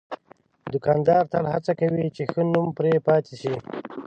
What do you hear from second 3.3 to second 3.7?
شي.